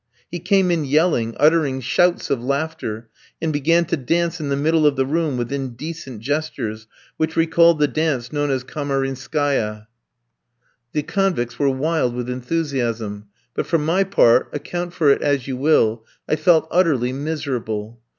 He 0.31 0.39
came 0.39 0.71
in 0.71 0.83
yelling, 0.83 1.35
uttering 1.39 1.79
shouts 1.79 2.31
of 2.31 2.41
laughter, 2.43 3.09
and 3.39 3.53
began 3.53 3.85
to 3.85 3.95
dance 3.95 4.39
in 4.39 4.49
the 4.49 4.55
middle 4.55 4.87
of 4.87 4.95
the 4.95 5.05
room 5.05 5.37
with 5.37 5.51
indecent 5.53 6.21
gestures 6.21 6.87
which 7.17 7.35
recalled 7.35 7.77
the 7.77 7.87
dance 7.87 8.33
known 8.33 8.49
as 8.49 8.63
Kamarinskaïa. 8.63 9.85
The 10.93 11.03
convicts 11.03 11.59
were 11.59 11.69
wild 11.69 12.15
with 12.15 12.31
enthusiasm; 12.31 13.27
but, 13.53 13.67
for 13.67 13.77
my 13.77 14.03
part, 14.03 14.49
account 14.53 14.91
for 14.91 15.11
it 15.11 15.21
as 15.21 15.47
you 15.47 15.55
will, 15.55 16.03
I 16.27 16.35
felt 16.35 16.67
utterly 16.71 17.13
miserable. 17.13 18.01